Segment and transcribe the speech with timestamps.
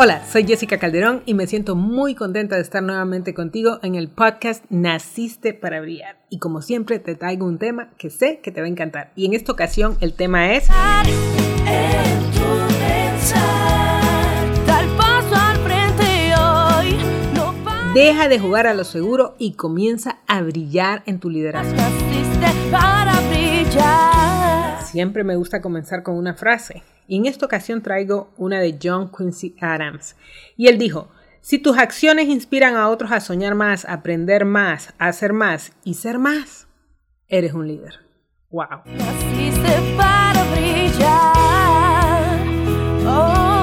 [0.00, 4.06] Hola, soy Jessica Calderón y me siento muy contenta de estar nuevamente contigo en el
[4.06, 6.20] podcast Naciste para Brillar.
[6.30, 9.10] Y como siempre te traigo un tema que sé que te va a encantar.
[9.16, 10.68] Y en esta ocasión el tema es...
[17.92, 21.74] Deja de jugar a lo seguro y comienza a brillar en tu liderazgo.
[24.90, 26.82] Siempre me gusta comenzar con una frase.
[27.06, 30.16] Y en esta ocasión traigo una de John Quincy Adams.
[30.56, 31.10] Y él dijo,
[31.42, 35.72] si tus acciones inspiran a otros a soñar más, a aprender más, a hacer más
[35.84, 36.68] y ser más,
[37.26, 37.96] eres un líder.
[38.50, 38.66] ¡Wow!
[39.98, 42.38] para brillar.
[43.06, 43.58] Oh.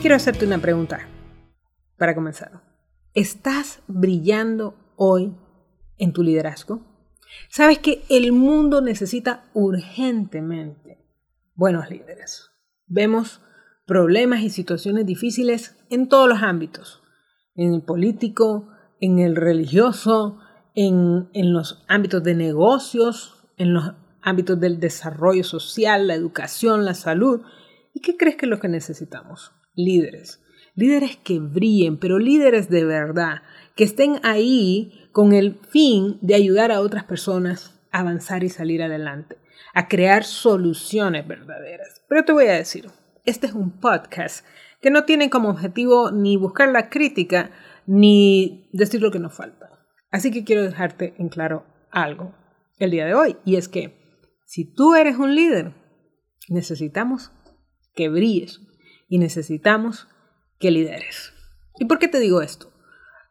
[0.00, 1.00] Quiero hacerte una pregunta
[1.98, 2.69] para comenzar.
[3.14, 5.34] ¿Estás brillando hoy
[5.98, 6.80] en tu liderazgo?
[7.48, 11.04] Sabes que el mundo necesita urgentemente
[11.56, 12.52] buenos líderes.
[12.86, 13.40] Vemos
[13.84, 17.02] problemas y situaciones difíciles en todos los ámbitos,
[17.56, 18.68] en el político,
[19.00, 20.38] en el religioso,
[20.76, 26.94] en, en los ámbitos de negocios, en los ámbitos del desarrollo social, la educación, la
[26.94, 27.40] salud.
[27.92, 29.50] ¿Y qué crees que es lo que necesitamos?
[29.74, 30.40] Líderes.
[30.80, 33.42] Líderes que brillen, pero líderes de verdad,
[33.76, 38.82] que estén ahí con el fin de ayudar a otras personas a avanzar y salir
[38.82, 39.36] adelante,
[39.74, 42.02] a crear soluciones verdaderas.
[42.08, 42.86] Pero te voy a decir,
[43.26, 44.42] este es un podcast
[44.80, 47.50] que no tiene como objetivo ni buscar la crítica
[47.84, 49.84] ni decir lo que nos falta.
[50.10, 52.34] Así que quiero dejarte en claro algo
[52.78, 55.74] el día de hoy, y es que si tú eres un líder,
[56.48, 57.32] necesitamos
[57.94, 58.62] que brilles
[59.10, 60.08] y necesitamos
[60.60, 61.32] que lideres.
[61.78, 62.70] ¿Y por qué te digo esto?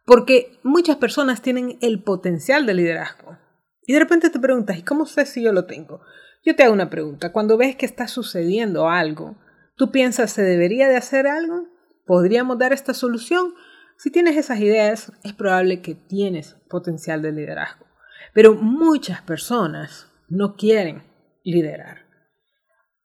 [0.05, 3.37] Porque muchas personas tienen el potencial de liderazgo.
[3.85, 6.01] Y de repente te preguntas, ¿y cómo sé si yo lo tengo?
[6.43, 7.31] Yo te hago una pregunta.
[7.31, 9.37] Cuando ves que está sucediendo algo,
[9.75, 11.67] ¿tú piensas, ¿se debería de hacer algo?
[12.05, 13.53] ¿Podríamos dar esta solución?
[13.97, 17.85] Si tienes esas ideas, es probable que tienes potencial de liderazgo.
[18.33, 21.03] Pero muchas personas no quieren
[21.43, 22.05] liderar.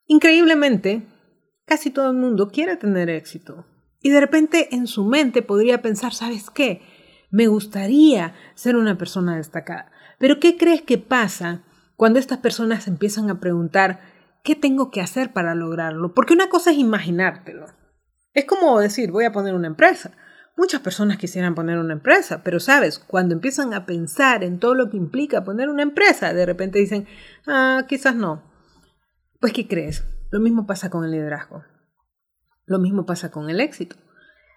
[0.07, 1.03] Increíblemente,
[1.65, 3.65] casi todo el mundo quiere tener éxito.
[4.05, 6.83] Y de repente en su mente podría pensar, ¿sabes qué?
[7.31, 9.89] Me gustaría ser una persona destacada.
[10.19, 11.63] Pero ¿qué crees que pasa
[11.95, 14.01] cuando estas personas empiezan a preguntar,
[14.43, 16.13] ¿qué tengo que hacer para lograrlo?
[16.13, 17.65] Porque una cosa es imaginártelo.
[18.35, 20.11] Es como decir, voy a poner una empresa.
[20.55, 24.91] Muchas personas quisieran poner una empresa, pero sabes, cuando empiezan a pensar en todo lo
[24.91, 27.07] que implica poner una empresa, de repente dicen,
[27.47, 28.43] ah, quizás no.
[29.39, 30.05] Pues, ¿qué crees?
[30.29, 31.63] Lo mismo pasa con el liderazgo.
[32.65, 33.95] Lo mismo pasa con el éxito.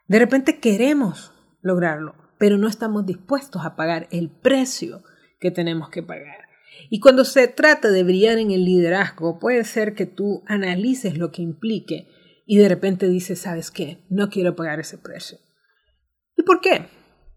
[0.07, 5.03] De repente queremos lograrlo, pero no estamos dispuestos a pagar el precio
[5.41, 6.49] que tenemos que pagar.
[6.91, 11.31] Y cuando se trata de brillar en el liderazgo, puede ser que tú analices lo
[11.31, 12.09] que implique
[12.47, 14.05] y de repente dices, ¿sabes qué?
[14.09, 15.39] No quiero pagar ese precio.
[16.37, 16.87] ¿Y por qué?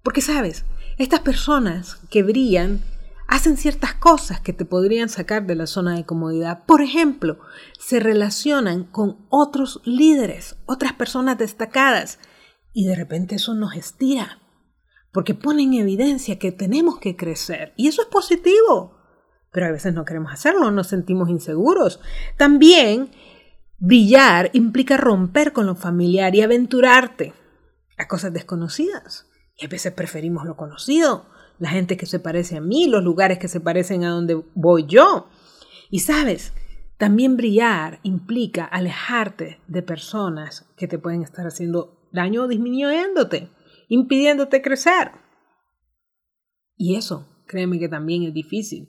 [0.03, 0.63] Porque, sabes,
[0.97, 2.79] estas personas que brillan
[3.31, 6.65] hacen ciertas cosas que te podrían sacar de la zona de comodidad.
[6.65, 7.39] Por ejemplo,
[7.79, 12.19] se relacionan con otros líderes, otras personas destacadas,
[12.73, 14.37] y de repente eso nos estira
[15.11, 18.97] porque pone en evidencia que tenemos que crecer y eso es positivo,
[19.51, 21.99] pero a veces no queremos hacerlo, nos sentimos inseguros.
[22.37, 23.11] También
[23.77, 27.33] brillar implica romper con lo familiar y aventurarte
[27.97, 29.27] a cosas desconocidas.
[29.57, 31.25] Y a veces preferimos lo conocido,
[31.61, 34.87] la gente que se parece a mí, los lugares que se parecen a donde voy
[34.87, 35.27] yo.
[35.91, 36.53] Y sabes,
[36.97, 43.49] también brillar implica alejarte de personas que te pueden estar haciendo daño o disminuyéndote
[43.89, 45.11] impidiéndote crecer.
[46.77, 48.87] Y eso, créeme que también es difícil.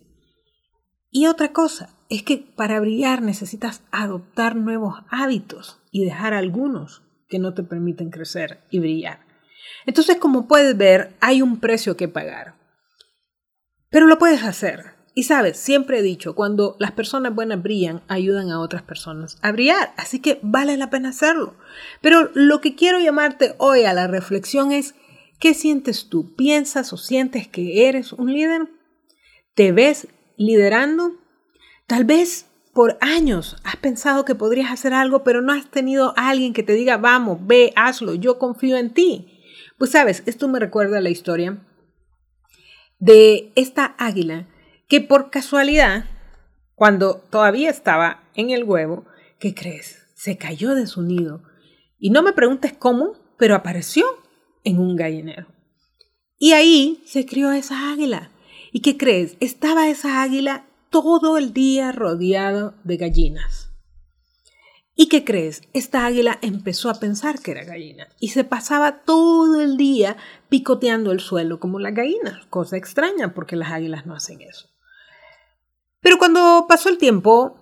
[1.10, 7.40] Y otra cosa, es que para brillar necesitas adoptar nuevos hábitos y dejar algunos que
[7.40, 9.26] no te permiten crecer y brillar.
[9.86, 12.61] Entonces, como puedes ver, hay un precio que pagar.
[13.92, 14.94] Pero lo puedes hacer.
[15.14, 19.52] Y sabes, siempre he dicho, cuando las personas buenas brillan, ayudan a otras personas a
[19.52, 19.92] brillar.
[19.98, 21.54] Así que vale la pena hacerlo.
[22.00, 24.94] Pero lo que quiero llamarte hoy a la reflexión es,
[25.38, 26.34] ¿qué sientes tú?
[26.34, 28.62] ¿Piensas o sientes que eres un líder?
[29.54, 30.08] ¿Te ves
[30.38, 31.12] liderando?
[31.86, 36.30] Tal vez por años has pensado que podrías hacer algo, pero no has tenido a
[36.30, 39.42] alguien que te diga, vamos, ve, hazlo, yo confío en ti.
[39.76, 41.58] Pues sabes, esto me recuerda la historia
[43.02, 44.46] de esta águila
[44.88, 46.04] que por casualidad,
[46.76, 49.06] cuando todavía estaba en el huevo,
[49.40, 50.06] ¿qué crees?
[50.14, 51.42] Se cayó de su nido.
[51.98, 54.06] Y no me preguntes cómo, pero apareció
[54.62, 55.48] en un gallinero.
[56.38, 58.30] Y ahí se crió esa águila.
[58.70, 59.36] ¿Y qué crees?
[59.40, 63.71] Estaba esa águila todo el día rodeado de gallinas.
[65.02, 65.62] ¿Y qué crees?
[65.72, 70.16] Esta águila empezó a pensar que era gallina y se pasaba todo el día
[70.48, 74.68] picoteando el suelo como las gallinas, cosa extraña porque las águilas no hacen eso.
[76.02, 77.58] Pero cuando pasó el tiempo,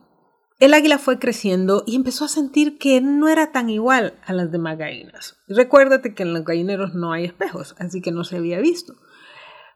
[0.58, 4.52] el águila fue creciendo y empezó a sentir que no era tan igual a las
[4.52, 5.38] demás gallinas.
[5.48, 8.96] recuérdate que en los gallineros no hay espejos, así que no se había visto.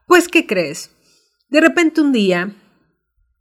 [0.07, 0.91] Pues, ¿qué crees?
[1.49, 2.55] De repente un día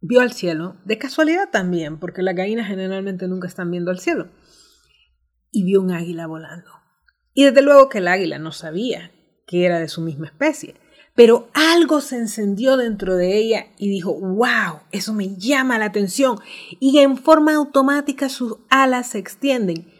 [0.06, 4.28] vio al cielo, de casualidad también, porque las gallinas generalmente nunca están viendo al cielo,
[5.50, 6.70] y vio un águila volando.
[7.32, 9.12] Y desde luego que el águila no sabía
[9.46, 10.74] que era de su misma especie,
[11.14, 16.38] pero algo se encendió dentro de ella y dijo, wow, eso me llama la atención.
[16.80, 19.92] Y en forma automática sus alas se extienden.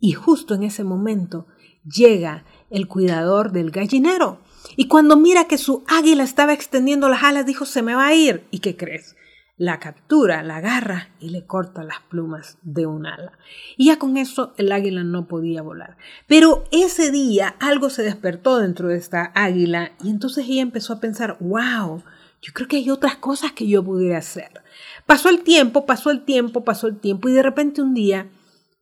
[0.00, 1.46] Y justo en ese momento
[1.84, 4.40] llega el cuidador del gallinero.
[4.76, 8.14] Y cuando mira que su águila estaba extendiendo las alas, dijo, se me va a
[8.14, 8.46] ir.
[8.50, 9.14] ¿Y qué crees?
[9.56, 13.38] La captura, la agarra y le corta las plumas de un ala.
[13.76, 15.96] Y ya con eso el águila no podía volar.
[16.26, 21.00] Pero ese día algo se despertó dentro de esta águila y entonces ella empezó a
[21.00, 22.02] pensar, wow,
[22.40, 24.62] yo creo que hay otras cosas que yo pudiera hacer.
[25.06, 28.28] Pasó el tiempo, pasó el tiempo, pasó el tiempo y de repente un día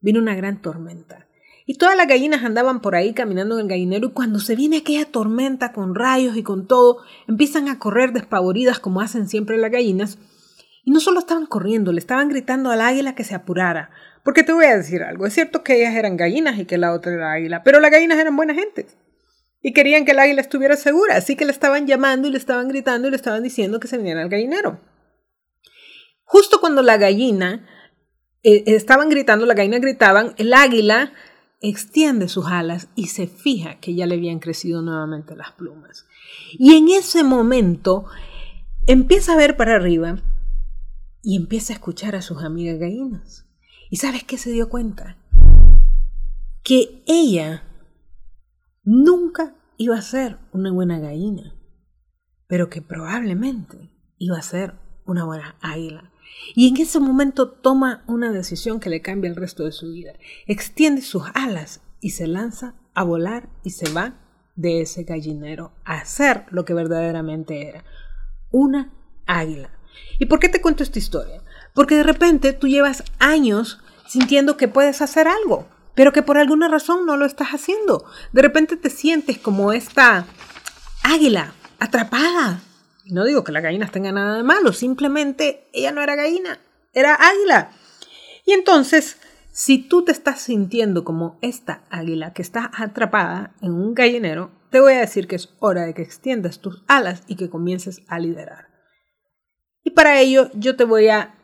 [0.00, 1.26] vino una gran tormenta.
[1.66, 4.78] Y todas las gallinas andaban por ahí caminando en el gallinero y cuando se viene
[4.78, 9.70] aquella tormenta con rayos y con todo, empiezan a correr despavoridas como hacen siempre las
[9.70, 10.18] gallinas
[10.84, 13.90] y no solo estaban corriendo, le estaban gritando al águila que se apurara.
[14.24, 16.92] Porque te voy a decir algo, es cierto que ellas eran gallinas y que la
[16.92, 18.86] otra era águila, pero las gallinas eran buena gente.
[19.62, 22.68] Y querían que el águila estuviera segura, así que le estaban llamando y le estaban
[22.68, 24.80] gritando y le estaban diciendo que se viniera al gallinero.
[26.24, 27.66] Justo cuando la gallina
[28.42, 31.12] eh, estaban gritando, la gallina gritaban, el águila
[31.60, 36.06] extiende sus alas y se fija que ya le habían crecido nuevamente las plumas.
[36.52, 38.06] Y en ese momento
[38.86, 40.22] empieza a ver para arriba
[41.22, 43.46] y empieza a escuchar a sus amigas gallinas.
[43.90, 45.16] ¿Y sabes qué se dio cuenta?
[46.62, 47.64] Que ella
[48.84, 51.54] nunca iba a ser una buena gallina,
[52.46, 54.74] pero que probablemente iba a ser
[55.06, 56.12] una buena águila.
[56.54, 60.12] Y en ese momento toma una decisión que le cambia el resto de su vida.
[60.46, 64.20] Extiende sus alas y se lanza a volar y se va
[64.56, 67.84] de ese gallinero a ser lo que verdaderamente era,
[68.50, 68.92] una
[69.26, 69.70] águila.
[70.18, 71.42] ¿Y por qué te cuento esta historia?
[71.74, 76.68] Porque de repente tú llevas años sintiendo que puedes hacer algo, pero que por alguna
[76.68, 78.04] razón no lo estás haciendo.
[78.32, 80.26] De repente te sientes como esta
[81.02, 82.60] águila atrapada.
[83.06, 86.60] No digo que las gallinas tengan nada de malo, simplemente ella no era gallina,
[86.92, 87.70] era águila.
[88.46, 89.18] Y entonces,
[89.52, 94.80] si tú te estás sintiendo como esta águila que está atrapada en un gallinero, te
[94.80, 98.18] voy a decir que es hora de que extiendas tus alas y que comiences a
[98.18, 98.69] liderar.
[99.82, 101.34] Y para ello yo te voy a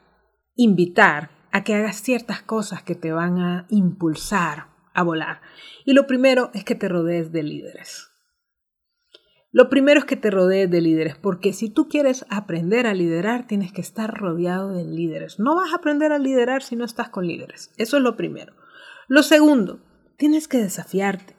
[0.54, 5.40] invitar a que hagas ciertas cosas que te van a impulsar a volar.
[5.84, 8.10] Y lo primero es que te rodees de líderes.
[9.52, 13.46] Lo primero es que te rodees de líderes, porque si tú quieres aprender a liderar,
[13.46, 15.38] tienes que estar rodeado de líderes.
[15.38, 17.72] No vas a aprender a liderar si no estás con líderes.
[17.78, 18.52] Eso es lo primero.
[19.08, 19.80] Lo segundo,
[20.18, 21.36] tienes que desafiarte.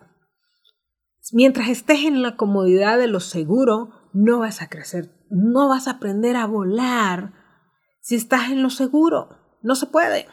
[1.31, 5.91] Mientras estés en la comodidad de lo seguro, no vas a crecer no vas a
[5.91, 7.33] aprender a volar
[8.01, 9.29] si estás en lo seguro.
[9.61, 10.27] No se puede.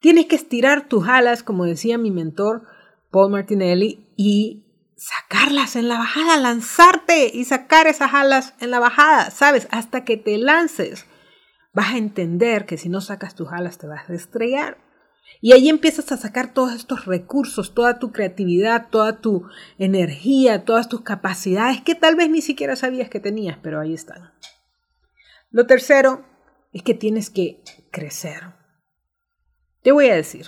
[0.00, 2.62] Tienes que estirar tus alas, como decía mi mentor
[3.10, 9.30] Paul Martinelli, y sacarlas en la bajada, lanzarte y sacar esas alas en la bajada,
[9.30, 9.68] ¿sabes?
[9.70, 11.06] Hasta que te lances.
[11.72, 14.78] Vas a entender que si no sacas tus alas te vas a estrellar.
[15.40, 19.46] Y ahí empiezas a sacar todos estos recursos, toda tu creatividad, toda tu
[19.78, 24.32] energía, todas tus capacidades que tal vez ni siquiera sabías que tenías, pero ahí están.
[25.50, 26.24] Lo tercero
[26.72, 28.54] es que tienes que crecer.
[29.82, 30.46] Te voy a decir,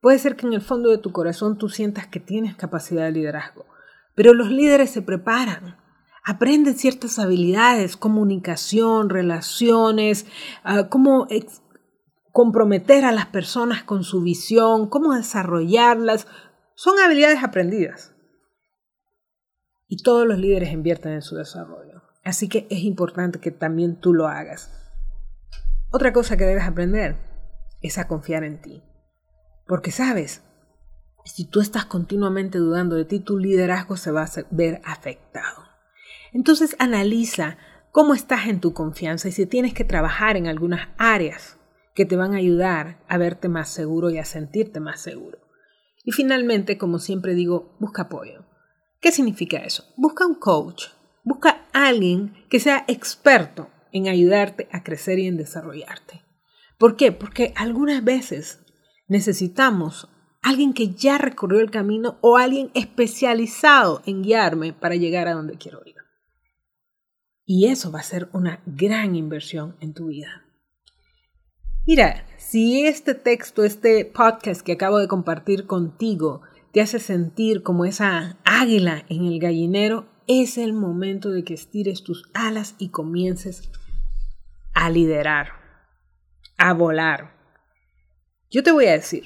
[0.00, 3.12] puede ser que en el fondo de tu corazón tú sientas que tienes capacidad de
[3.12, 3.66] liderazgo,
[4.14, 5.78] pero los líderes se preparan,
[6.24, 10.26] aprenden ciertas habilidades, comunicación, relaciones,
[10.64, 11.26] uh, cómo
[12.32, 16.26] comprometer a las personas con su visión, cómo desarrollarlas,
[16.74, 18.14] son habilidades aprendidas.
[19.88, 22.02] Y todos los líderes invierten en su desarrollo.
[22.24, 24.70] Así que es importante que también tú lo hagas.
[25.90, 27.16] Otra cosa que debes aprender
[27.82, 28.82] es a confiar en ti.
[29.66, 30.42] Porque sabes,
[31.24, 35.64] si tú estás continuamente dudando de ti, tu liderazgo se va a ver afectado.
[36.32, 37.56] Entonces analiza
[37.90, 41.59] cómo estás en tu confianza y si tienes que trabajar en algunas áreas
[41.94, 45.38] que te van a ayudar a verte más seguro y a sentirte más seguro.
[46.04, 48.44] Y finalmente, como siempre digo, busca apoyo.
[49.00, 49.84] ¿Qué significa eso?
[49.96, 50.86] Busca un coach,
[51.24, 56.22] busca alguien que sea experto en ayudarte a crecer y en desarrollarte.
[56.78, 57.12] ¿Por qué?
[57.12, 58.64] Porque algunas veces
[59.08, 60.08] necesitamos
[60.42, 65.58] alguien que ya recorrió el camino o alguien especializado en guiarme para llegar a donde
[65.58, 65.96] quiero ir.
[67.44, 70.46] Y eso va a ser una gran inversión en tu vida.
[71.92, 76.40] Mira, si este texto, este podcast que acabo de compartir contigo,
[76.72, 82.04] te hace sentir como esa águila en el gallinero, es el momento de que estires
[82.04, 83.72] tus alas y comiences
[84.72, 85.48] a liderar,
[86.58, 87.34] a volar.
[88.52, 89.24] Yo te voy a decir,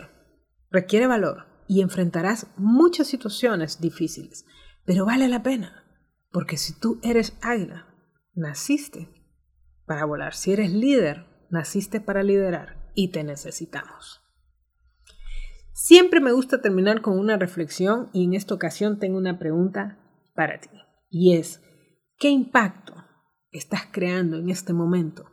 [0.70, 4.46] requiere valor y enfrentarás muchas situaciones difíciles,
[4.86, 5.84] pero vale la pena,
[6.32, 7.94] porque si tú eres águila,
[8.32, 9.10] naciste
[9.84, 10.32] para volar.
[10.32, 14.22] Si eres líder, naciste para liderar y te necesitamos.
[15.72, 19.98] Siempre me gusta terminar con una reflexión y en esta ocasión tengo una pregunta
[20.34, 20.70] para ti.
[21.10, 21.60] Y es,
[22.18, 22.94] ¿qué impacto
[23.50, 25.30] estás creando en este momento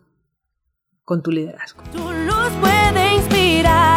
[1.04, 1.84] con tu liderazgo?
[1.92, 3.91] Tu luz puede inspirar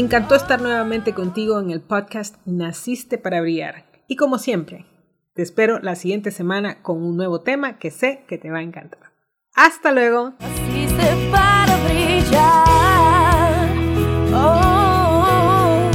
[0.00, 3.84] Me encantó estar nuevamente contigo en el podcast Naciste para brillar.
[4.08, 4.86] Y como siempre,
[5.34, 8.62] te espero la siguiente semana con un nuevo tema que sé que te va a
[8.62, 9.12] encantar.
[9.54, 10.32] Hasta luego.
[10.40, 13.68] Naciste para brillar.
[14.32, 15.90] Oh.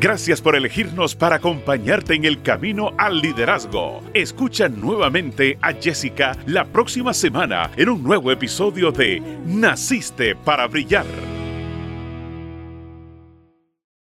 [0.00, 4.00] Gracias por elegirnos para acompañarte en el camino al liderazgo.
[4.14, 11.04] Escucha nuevamente a Jessica la próxima semana en un nuevo episodio de Naciste para Brillar.